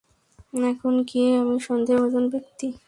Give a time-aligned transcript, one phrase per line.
[0.63, 2.67] এখন কি আমি সন্দেহভাজন ব্যক্তি?